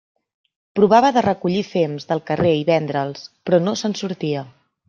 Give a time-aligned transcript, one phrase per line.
[0.79, 4.47] Provava de recollir fems del carrer i vendre'ls, però no se'n sortia.